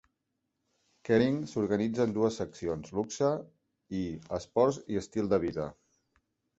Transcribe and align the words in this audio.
Kering 1.09 1.37
s'organitza 1.51 2.07
en 2.09 2.17
dues 2.17 2.41
seccions: 2.43 2.91
"Luxe" 3.01 3.31
i 4.03 4.05
"Esport 4.43 4.93
i 4.97 5.03
estil 5.07 5.35
de 5.37 5.45
vida". 5.49 5.73